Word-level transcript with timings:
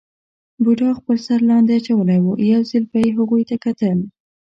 بوډا 0.63 0.89
خپل 0.99 1.17
سر 1.27 1.39
لاندې 1.49 1.71
اچولی 1.77 2.19
وو، 2.21 2.33
یو 2.51 2.61
ځل 2.71 2.83
به 2.91 2.97
یې 3.05 3.09
هغوی 3.17 3.43
ته 3.49 3.55
کتل. 3.65 3.97